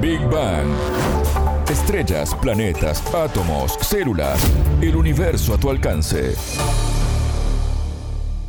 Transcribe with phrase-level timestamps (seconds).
[0.00, 0.66] Big Bang.
[1.68, 4.40] Estrellas, planetas, átomos, células,
[4.80, 6.34] el universo a tu alcance.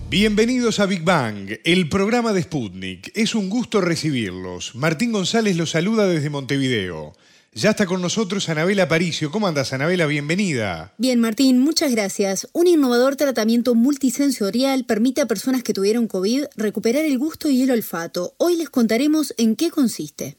[0.10, 3.12] Bienvenidos a Big Bang, el programa de Sputnik.
[3.16, 4.76] Es un gusto recibirlos.
[4.76, 7.12] Martín González los saluda desde Montevideo.
[7.54, 9.30] Ya está con nosotros Anabela Paricio.
[9.30, 10.06] ¿Cómo andas, Anabela?
[10.06, 10.94] Bienvenida.
[10.98, 12.48] Bien, Martín, muchas gracias.
[12.54, 17.72] Un innovador tratamiento multisensorial permite a personas que tuvieron COVID recuperar el gusto y el
[17.72, 18.36] olfato.
[18.38, 20.38] Hoy les contaremos en qué consiste.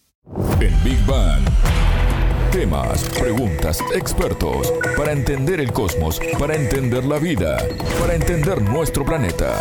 [0.61, 1.43] En Big Bang.
[2.53, 4.73] Temas, preguntas, expertos.
[4.97, 7.59] Para entender el cosmos, para entender la vida,
[8.01, 9.61] para entender nuestro planeta.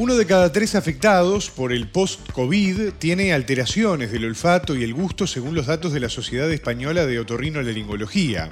[0.00, 5.26] Uno de cada tres afectados por el post-COVID tiene alteraciones del olfato y el gusto
[5.26, 8.50] según los datos de la Sociedad Española de Otorrinolaringología.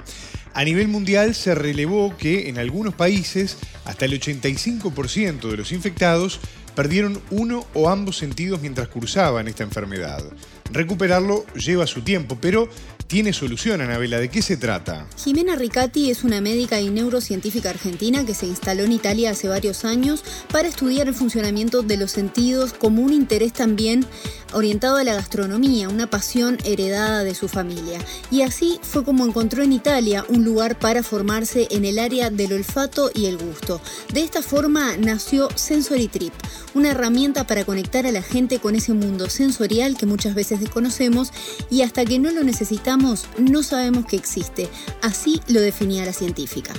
[0.53, 6.39] A nivel mundial se relevó que en algunos países hasta el 85% de los infectados
[6.75, 10.23] perdieron uno o ambos sentidos mientras cursaban esta enfermedad.
[10.71, 12.69] Recuperarlo lleva su tiempo, pero
[13.09, 14.19] tiene solución, Anabela.
[14.19, 15.07] ¿De qué se trata?
[15.17, 19.83] Jimena Ricati es una médica y neurocientífica argentina que se instaló en Italia hace varios
[19.83, 24.05] años para estudiar el funcionamiento de los sentidos como un interés también
[24.53, 27.99] orientado a la gastronomía, una pasión heredada de su familia.
[28.29, 32.53] Y así fue como encontró en Italia un lugar para formarse en el área del
[32.53, 33.81] olfato y el gusto.
[34.13, 36.33] De esta forma nació Sensory Trip,
[36.75, 41.31] una herramienta para conectar a la gente con ese mundo sensorial que muchas veces desconocemos
[41.71, 44.67] y hasta que no lo necesitamos no sabemos que existe.
[45.01, 46.73] Así lo definía la científica.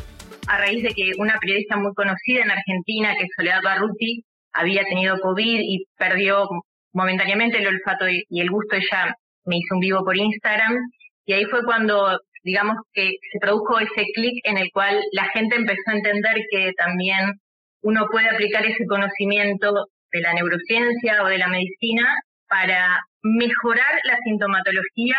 [0.47, 4.83] A raíz de que una periodista muy conocida en Argentina, que es Soledad Barruti, había
[4.85, 6.49] tenido COVID y perdió
[6.93, 10.77] momentáneamente el olfato y el gusto, ella me hizo un vivo por Instagram
[11.25, 15.57] y ahí fue cuando, digamos, que se produjo ese clic en el cual la gente
[15.57, 17.41] empezó a entender que también
[17.83, 19.73] uno puede aplicar ese conocimiento
[20.13, 22.15] de la neurociencia o de la medicina
[22.49, 25.19] para mejorar la sintomatología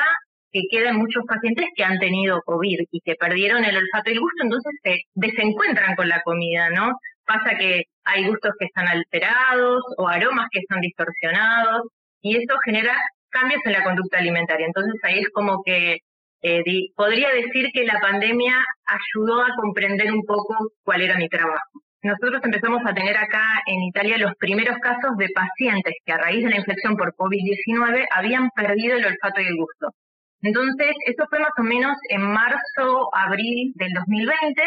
[0.52, 4.14] que queda en muchos pacientes que han tenido COVID y que perdieron el olfato y
[4.14, 6.92] el gusto, entonces se desencuentran con la comida, ¿no?
[7.26, 11.88] Pasa que hay gustos que están alterados o aromas que están distorsionados
[12.22, 12.96] y eso genera
[13.30, 14.66] cambios en la conducta alimentaria.
[14.66, 16.00] Entonces ahí es como que
[16.44, 16.64] eh,
[16.96, 21.82] podría decir que la pandemia ayudó a comprender un poco cuál era mi trabajo.
[22.04, 26.44] Nosotros empezamos a tener acá en Italia los primeros casos de pacientes que a raíz
[26.44, 29.94] de la infección por COVID-19 habían perdido el olfato y el gusto.
[30.42, 34.62] Entonces, eso fue más o menos en marzo, abril del 2020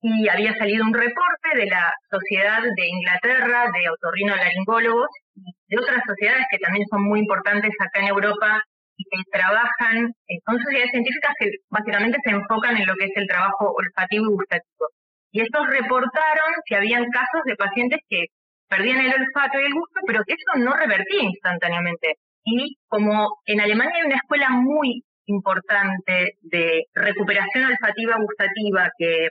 [0.00, 6.02] y había salido un reporte de la Sociedad de Inglaterra de otorrinolaringólogos y de otras
[6.06, 8.62] sociedades que también son muy importantes acá en Europa
[8.96, 13.16] y que trabajan, eh, son sociedades científicas que básicamente se enfocan en lo que es
[13.16, 14.86] el trabajo olfativo y gustativo.
[15.32, 18.26] Y estos reportaron que habían casos de pacientes que
[18.68, 22.16] perdían el olfato y el gusto, pero que eso no revertía instantáneamente.
[22.50, 29.28] Y como en Alemania hay una escuela muy importante de recuperación olfativa gustativa que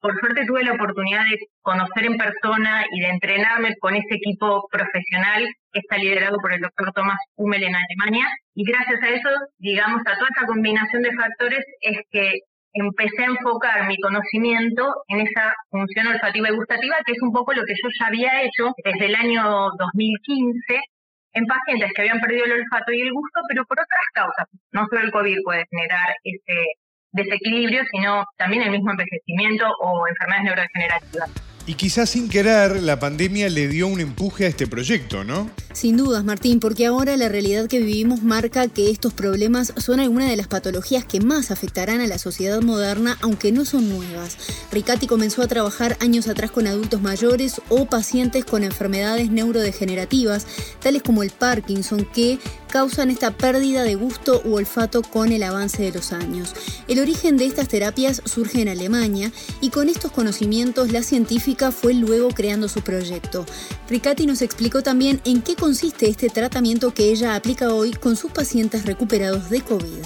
[0.00, 4.66] por suerte tuve la oportunidad de conocer en persona y de entrenarme con ese equipo
[4.70, 8.26] profesional que está liderado por el doctor Thomas Hummel en Alemania.
[8.54, 9.28] Y gracias a eso,
[9.58, 12.32] digamos, a toda esta combinación de factores, es que
[12.72, 17.52] empecé a enfocar mi conocimiento en esa función olfativa y gustativa, que es un poco
[17.52, 19.42] lo que yo ya había hecho desde el año
[19.78, 20.80] 2015
[21.34, 24.46] en pacientes que habían perdido el olfato y el gusto, pero por otras causas.
[24.72, 26.66] No solo el COVID puede generar ese
[27.12, 31.51] desequilibrio, sino también el mismo envejecimiento o enfermedades neurodegenerativas.
[31.64, 35.48] Y quizás sin querer, la pandemia le dio un empuje a este proyecto, ¿no?
[35.72, 40.28] Sin dudas, Martín, porque ahora la realidad que vivimos marca que estos problemas son algunas
[40.28, 44.36] de las patologías que más afectarán a la sociedad moderna, aunque no son nuevas.
[44.72, 50.46] Ricati comenzó a trabajar años atrás con adultos mayores o pacientes con enfermedades neurodegenerativas,
[50.82, 52.40] tales como el Parkinson, que
[52.72, 56.54] causan esta pérdida de gusto u olfato con el avance de los años.
[56.88, 61.92] El origen de estas terapias surge en Alemania y con estos conocimientos la científica fue
[61.92, 63.44] luego creando su proyecto.
[63.90, 68.32] Ricati nos explicó también en qué consiste este tratamiento que ella aplica hoy con sus
[68.32, 70.04] pacientes recuperados de COVID.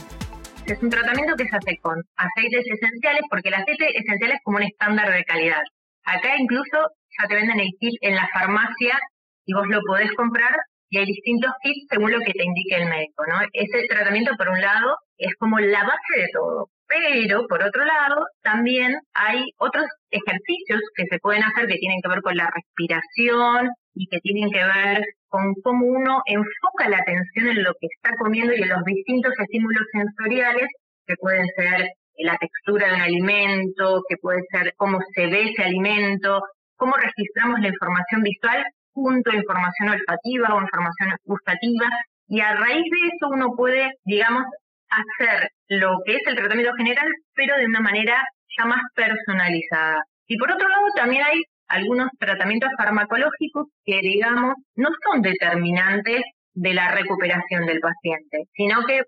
[0.67, 4.57] Es un tratamiento que se hace con aceites esenciales porque el aceite esencial es como
[4.57, 5.63] un estándar de calidad.
[6.03, 6.79] Acá incluso
[7.17, 8.99] ya te venden el kit en la farmacia
[9.45, 10.51] y vos lo podés comprar
[10.91, 13.41] y hay distintos kits según lo que te indique el médico, ¿no?
[13.53, 16.69] Ese tratamiento, por un lado, es como la base de todo.
[16.89, 22.09] Pero, por otro lado, también hay otros ejercicios que se pueden hacer que tienen que
[22.09, 27.49] ver con la respiración y que tienen que ver con cómo uno enfoca la atención
[27.49, 30.69] en lo que está comiendo y en los distintos estímulos sensoriales
[31.07, 31.89] que pueden ser
[32.19, 36.41] la textura de un alimento, que puede ser cómo se ve ese alimento,
[36.77, 38.65] cómo registramos la información visual
[38.97, 41.89] conjunto de información olfativa o información gustativa,
[42.29, 44.45] y a raíz de eso uno puede, digamos,
[44.89, 48.17] hacer lo que es el tratamiento general, pero de una manera
[48.59, 50.03] ya más personalizada.
[50.27, 56.23] Y por otro lado, también hay algunos tratamientos farmacológicos que, digamos, no son determinantes
[56.55, 59.03] de la recuperación del paciente, sino que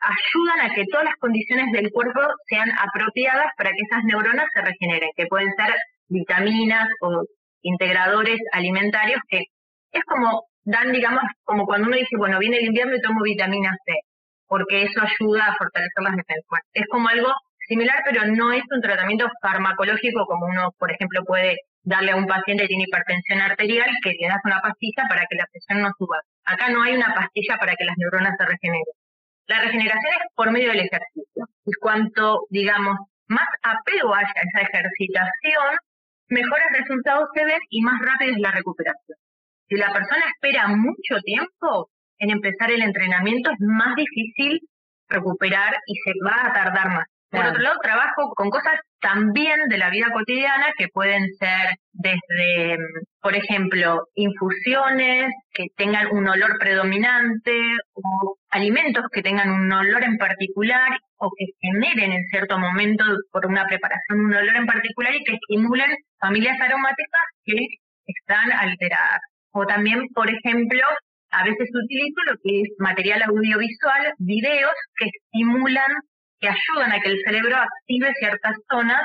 [0.00, 4.62] ayudan a que todas las condiciones del cuerpo sean apropiadas para que esas neuronas se
[4.62, 5.74] regeneren, que pueden ser
[6.08, 7.24] vitaminas o
[7.62, 9.44] integradores alimentarios que
[9.92, 13.76] es como dan, digamos, como cuando uno dice, bueno, viene el invierno y tomo vitamina
[13.84, 13.94] C,
[14.46, 16.60] porque eso ayuda a fortalecer las defensas.
[16.72, 17.32] Es como algo
[17.66, 22.26] similar, pero no es un tratamiento farmacológico como uno, por ejemplo, puede darle a un
[22.26, 25.90] paciente que tiene hipertensión arterial que le das una pastilla para que la presión no
[25.98, 26.20] suba.
[26.44, 28.94] Acá no hay una pastilla para que las neuronas se regeneren.
[29.46, 31.46] La regeneración es por medio del ejercicio.
[31.64, 32.96] Y cuanto, digamos,
[33.28, 35.76] más apego haya a esa ejercitación,
[36.30, 39.18] mejores resultados se ven y más rápida es la recuperación.
[39.68, 44.60] Si la persona espera mucho tiempo en empezar el entrenamiento, es más difícil
[45.08, 47.06] recuperar y se va a tardar más.
[47.30, 52.76] Por otro lado, trabajo con cosas también de la vida cotidiana que pueden ser desde,
[53.20, 57.56] por ejemplo, infusiones que tengan un olor predominante
[57.94, 63.46] o alimentos que tengan un olor en particular o que generen en cierto momento por
[63.46, 67.56] una preparación un olor en particular y que estimulen familias aromáticas que
[68.06, 69.20] están alteradas.
[69.52, 70.82] O también, por ejemplo,
[71.30, 75.92] a veces utilizo lo que es material audiovisual, videos que estimulan
[76.40, 79.02] que ayudan a que el cerebro active ciertas zonas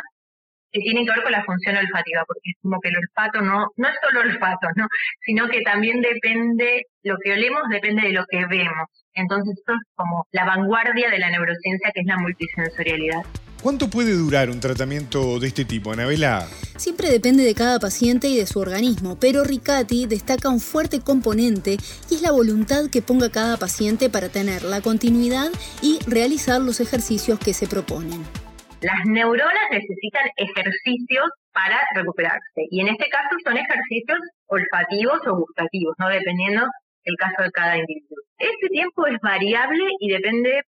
[0.75, 3.68] que tienen que ver con la función olfativa, porque es como que el olfato no,
[3.77, 4.86] no es solo olfato, ¿no?
[5.25, 8.89] sino que también depende, lo que olemos depende de lo que vemos.
[9.13, 13.24] Entonces esto es como la vanguardia de la neurociencia que es la multisensorialidad.
[13.63, 16.45] ¿Cuánto puede durar un tratamiento de este tipo, Anabela?
[16.75, 21.77] Siempre depende de cada paciente y de su organismo, pero Ricati destaca un fuerte componente
[22.12, 25.50] y es la voluntad que ponga cada paciente para tener la continuidad
[25.81, 28.22] y realizar los ejercicios que se proponen.
[28.81, 35.95] Las neuronas necesitan ejercicios para recuperarse y en este caso son ejercicios olfativos o gustativos,
[35.98, 36.68] no dependiendo
[37.06, 38.18] del caso de cada individuo.
[38.38, 40.62] Este tiempo es variable y depende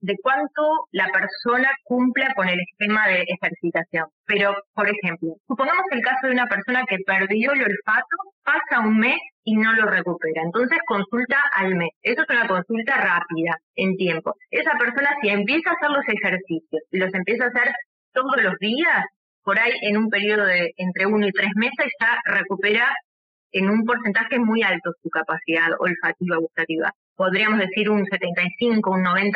[0.00, 0.62] de cuánto
[0.92, 4.06] la persona cumpla con el esquema de ejercitación.
[4.26, 8.98] Pero, por ejemplo, supongamos el caso de una persona que perdió el olfato, pasa un
[8.98, 10.42] mes y no lo recupera.
[10.42, 11.90] Entonces consulta al mes.
[12.02, 14.34] Eso es una consulta rápida, en tiempo.
[14.50, 17.72] Esa persona si empieza a hacer los ejercicios y los empieza a hacer
[18.12, 19.04] todos los días,
[19.42, 22.86] por ahí en un periodo de entre uno y tres meses ya recupera
[23.52, 29.34] en un porcentaje muy alto su capacidad olfativa gustativa podríamos decir un 75, un 90%,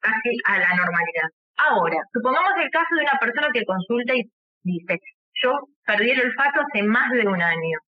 [0.00, 1.28] casi a la normalidad.
[1.56, 4.22] Ahora, supongamos el caso de una persona que consulta y
[4.62, 4.98] dice,
[5.42, 5.50] yo
[5.84, 7.78] perdí el olfato hace más de un año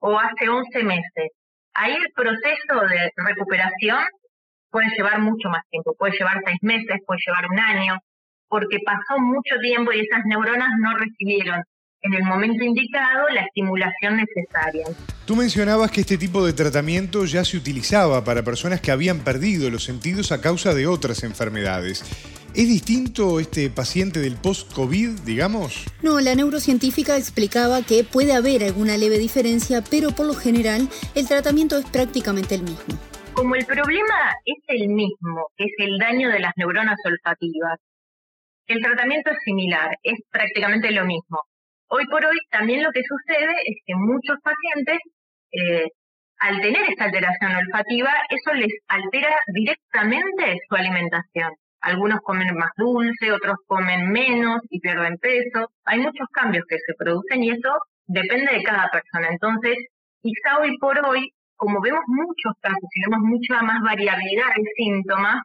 [0.00, 1.30] o hace 11 meses.
[1.74, 4.02] Ahí el proceso de recuperación
[4.70, 7.98] puede llevar mucho más tiempo, puede llevar seis meses, puede llevar un año,
[8.48, 11.62] porque pasó mucho tiempo y esas neuronas no recibieron
[12.02, 14.86] en el momento indicado la estimulación necesaria.
[15.26, 19.70] Tú mencionabas que este tipo de tratamiento ya se utilizaba para personas que habían perdido
[19.70, 22.39] los sentidos a causa de otras enfermedades.
[22.52, 25.86] ¿Es distinto este paciente del post-COVID, digamos?
[26.02, 31.28] No, la neurocientífica explicaba que puede haber alguna leve diferencia, pero por lo general el
[31.28, 32.98] tratamiento es prácticamente el mismo.
[33.34, 37.78] Como el problema es el mismo, que es el daño de las neuronas olfativas,
[38.66, 41.38] el tratamiento es similar, es prácticamente lo mismo.
[41.86, 44.98] Hoy por hoy también lo que sucede es que muchos pacientes,
[45.52, 45.86] eh,
[46.38, 51.52] al tener esta alteración olfativa, eso les altera directamente su alimentación.
[51.80, 55.70] Algunos comen más dulce, otros comen menos y pierden peso.
[55.84, 59.28] Hay muchos cambios que se producen y eso depende de cada persona.
[59.30, 59.76] Entonces,
[60.20, 65.42] quizá hoy por hoy, como vemos muchos casos y vemos mucha más variabilidad de síntomas,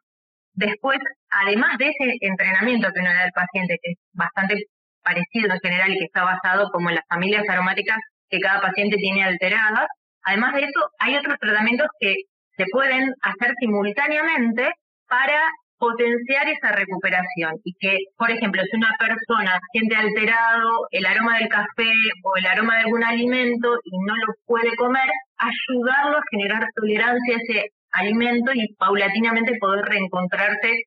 [0.53, 0.99] después,
[1.29, 4.63] además de ese entrenamiento que uno da al paciente, que es bastante
[5.03, 7.97] parecido en general y que está basado como en las familias aromáticas
[8.29, 9.87] que cada paciente tiene alteradas.
[10.23, 12.15] Además de eso, hay otros tratamientos que
[12.57, 14.71] se pueden hacer simultáneamente
[15.07, 15.39] para
[15.77, 21.49] potenciar esa recuperación y que, por ejemplo, si una persona siente alterado el aroma del
[21.49, 21.91] café
[22.23, 27.35] o el aroma de algún alimento y no lo puede comer, ayudarlo a generar tolerancia
[27.35, 30.83] a ese alimento y paulatinamente poder reencontrarse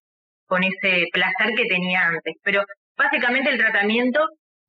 [0.46, 2.34] con ese placer que tenía antes.
[2.42, 2.62] Pero
[2.96, 4.20] básicamente el tratamiento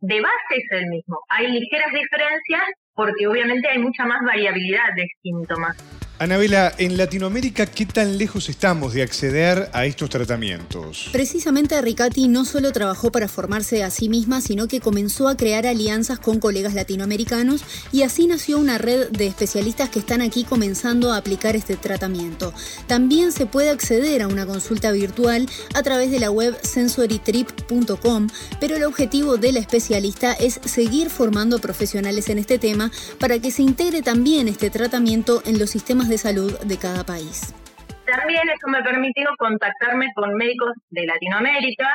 [0.01, 1.19] de base es el mismo.
[1.29, 5.98] Hay ligeras diferencias porque obviamente hay mucha más variabilidad de síntomas.
[6.21, 11.07] Anabela, en Latinoamérica, ¿qué tan lejos estamos de acceder a estos tratamientos?
[11.13, 15.65] Precisamente Ricati no solo trabajó para formarse a sí misma, sino que comenzó a crear
[15.65, 21.13] alianzas con colegas latinoamericanos y así nació una red de especialistas que están aquí comenzando
[21.13, 22.53] a aplicar este tratamiento.
[22.85, 28.27] También se puede acceder a una consulta virtual a través de la web sensorytrip.com,
[28.59, 33.51] pero el objetivo de la especialista es seguir formando profesionales en este tema para que
[33.51, 37.53] se integre también este tratamiento en los sistemas de salud de cada país.
[38.05, 41.93] También eso me permitió contactarme con médicos de Latinoamérica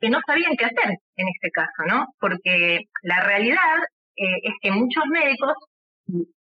[0.00, 2.06] que no sabían qué hacer en este caso, ¿no?
[2.18, 3.76] Porque la realidad
[4.16, 5.52] eh, es que muchos médicos,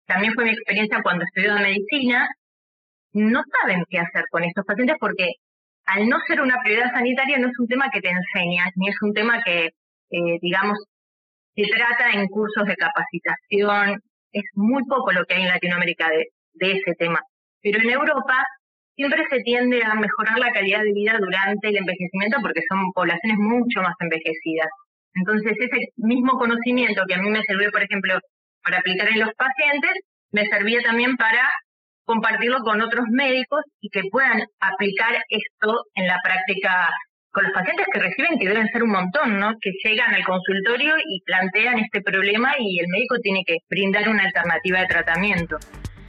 [0.06, 2.28] también fue mi experiencia cuando estudié medicina,
[3.12, 5.32] no saben qué hacer con estos pacientes porque
[5.87, 8.96] al no ser una prioridad sanitaria no es un tema que te enseñas, ni es
[9.02, 10.78] un tema que, eh, digamos,
[11.56, 14.00] se trata en cursos de capacitación.
[14.32, 16.26] Es muy poco lo que hay en Latinoamérica de,
[16.58, 17.20] de ese tema.
[17.62, 18.44] Pero en Europa
[18.94, 23.38] siempre se tiende a mejorar la calidad de vida durante el envejecimiento porque son poblaciones
[23.38, 24.68] mucho más envejecidas.
[25.14, 28.18] Entonces, ese mismo conocimiento que a mí me sirvió, por ejemplo,
[28.62, 29.92] para aplicar en los pacientes,
[30.32, 31.48] me servía también para
[32.04, 36.88] compartirlo con otros médicos y que puedan aplicar esto en la práctica
[37.30, 39.52] con los pacientes que reciben, que deben ser un montón, ¿no?
[39.60, 44.24] Que llegan al consultorio y plantean este problema y el médico tiene que brindar una
[44.24, 45.56] alternativa de tratamiento.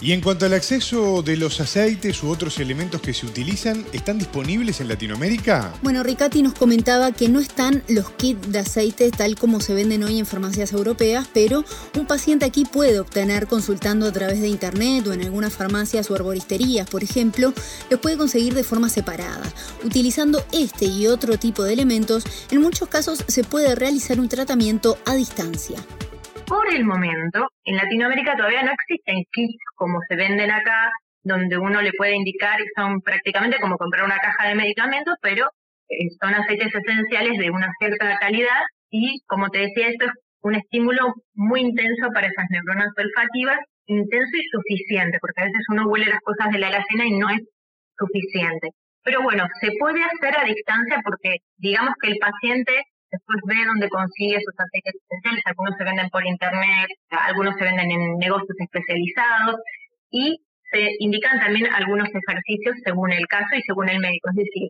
[0.02, 4.18] Y en cuanto al acceso de los aceites u otros elementos que se utilizan, ¿están
[4.18, 5.74] disponibles en Latinoamérica?
[5.82, 10.04] Bueno, Ricati nos comentaba que no están los kits de aceite tal como se venden
[10.04, 11.66] hoy en farmacias europeas, pero
[11.98, 16.16] un paciente aquí puede obtener consultando a través de internet o en algunas farmacias o
[16.16, 17.54] arboristerías, por ejemplo,
[17.90, 19.52] los puede conseguir de forma separada.
[19.84, 24.98] Utilizando este y otro tipo de elementos, en muchos casos se puede realizar un tratamiento
[25.06, 25.84] a distancia.
[26.50, 30.92] Por el momento, en Latinoamérica todavía no existen kits como se venden acá,
[31.22, 35.46] donde uno le puede indicar, y son prácticamente como comprar una caja de medicamentos, pero
[35.90, 40.56] eh, son aceites esenciales de una cierta calidad y, como te decía, esto es un
[40.56, 46.08] estímulo muy intenso para esas neuronas olfativas, intenso y suficiente, porque a veces uno huele
[46.08, 47.42] las cosas de la alacena y no es
[47.96, 48.70] suficiente.
[49.04, 52.74] Pero bueno, se puede hacer a distancia porque digamos que el paciente
[53.12, 57.92] después ve dónde consigue sus aceites esenciales, algunos se venden por internet, algunos se venden
[57.92, 59.56] en negocios especializados
[60.12, 60.38] y
[60.72, 64.30] se indican también algunos ejercicios según el caso y según el médico.
[64.30, 64.70] Es decir,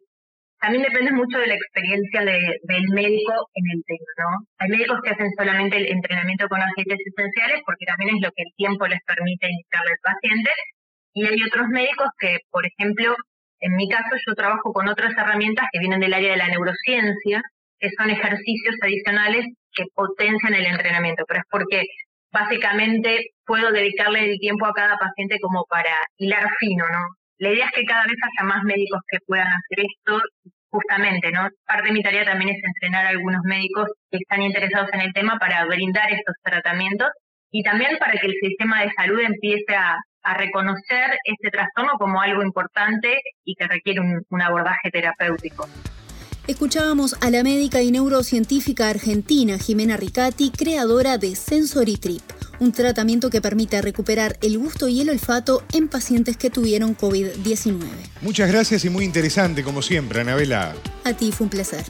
[0.60, 4.46] también depende mucho de la experiencia del médico en el tema, ¿no?
[4.60, 8.44] Hay médicos que hacen solamente el entrenamiento con aceites esenciales porque también es lo que
[8.44, 10.52] el tiempo les permite indicarle al paciente
[11.14, 13.16] y hay otros médicos que, por ejemplo,
[13.62, 17.42] en mi caso yo trabajo con otras herramientas que vienen del área de la neurociencia,
[17.80, 21.84] que son ejercicios adicionales que potencian el entrenamiento, pero es porque
[22.32, 27.16] básicamente puedo dedicarle el tiempo a cada paciente como para hilar fino, ¿no?
[27.40, 30.22] La idea es que cada vez haya más médicos que puedan hacer esto,
[30.70, 31.48] justamente, ¿no?
[31.66, 35.14] Parte de mi tarea también es entrenar a algunos médicos que están interesados en el
[35.14, 37.10] tema para brindar estos tratamientos
[37.52, 39.98] y también para que el sistema de salud empiece a,
[40.38, 45.66] reconocer este trastorno como algo importante y que requiere un abordaje terapéutico.
[46.50, 52.24] Escuchábamos a la médica y neurocientífica argentina Jimena Ricati, creadora de Sensory Trip,
[52.60, 57.78] un tratamiento que permite recuperar el gusto y el olfato en pacientes que tuvieron COVID-19.
[58.22, 60.74] Muchas gracias y muy interesante como siempre, Anabela.
[61.04, 61.86] A ti fue un placer.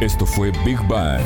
[0.00, 1.20] Esto fue Big Bang.